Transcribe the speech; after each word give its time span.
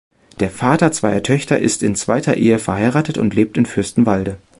Der 0.39 0.49
Vater 0.49 0.91
zweier 0.91 1.21
Töchter 1.21 1.59
ist 1.59 1.83
in 1.83 1.93
zweiter 1.95 2.35
Ehe 2.35 2.57
verheiratet 2.57 3.19
und 3.19 3.35
lebt 3.35 3.55
in 3.55 3.67
Fürstenwalde. 3.67 4.37